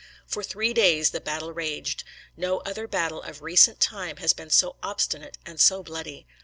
For 0.25 0.41
three 0.43 0.73
days 0.73 1.11
the 1.11 1.21
battle 1.21 1.53
raged. 1.53 2.03
No 2.35 2.57
other 2.61 2.87
battle 2.87 3.21
of 3.21 3.43
recent 3.43 3.79
time 3.79 4.17
has 4.17 4.33
been 4.33 4.49
so 4.49 4.75
obstinate 4.81 5.37
and 5.45 5.59
so 5.59 5.83
bloody. 5.83 6.25